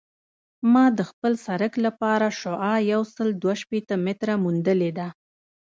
[0.73, 5.07] ما د خپل سرک لپاره شعاع یوسل دوه شپیته متره موندلې ده